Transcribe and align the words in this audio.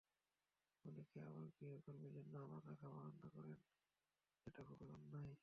অনেকে 0.85 1.17
আবার 1.21 1.45
গৃহকর্মীর 1.57 2.13
জন্য 2.13 2.33
আলাদা 2.37 2.73
খাবার 2.75 3.01
রান্না 3.03 3.27
করেন, 3.29 3.57
যেটা 4.43 4.61
খুবই 4.63 4.87
অন্যায়। 4.89 5.33